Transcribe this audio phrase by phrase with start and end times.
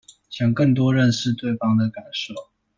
[0.31, 2.33] 想更多認識對方的感受